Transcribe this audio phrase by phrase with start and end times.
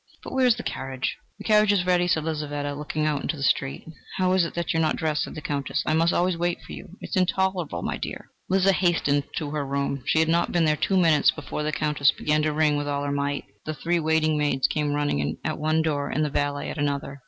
[0.23, 3.43] But where is the carriage?" "The carriage is ready," said Lizaveta, looking out into the
[3.43, 3.85] street.
[4.17, 6.59] "How is it that you are not dressed?" said the Countess: "I must always wait
[6.65, 6.97] for you.
[7.01, 10.01] It is intolerable, my dear!" Liza hastened to her room.
[10.07, 13.03] She had not been there two minutes, before the Countess began to ring with all
[13.03, 13.43] her might.
[13.67, 17.19] The three waiting maids came running in at one door and the valet at another.